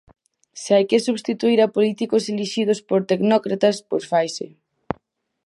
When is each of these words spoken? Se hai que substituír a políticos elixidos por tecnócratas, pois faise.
Se 0.61 0.71
hai 0.75 0.85
que 0.89 1.05
substituír 1.07 1.59
a 1.61 1.73
políticos 1.75 2.23
elixidos 2.31 2.79
por 2.89 2.99
tecnócratas, 3.11 3.75
pois 3.89 4.05
faise. 4.11 4.47